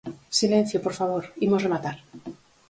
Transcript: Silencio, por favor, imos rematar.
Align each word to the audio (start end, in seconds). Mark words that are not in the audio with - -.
Silencio, 0.39 0.77
por 0.85 0.93
favor, 0.99 1.23
imos 1.45 1.63
rematar. 1.65 1.97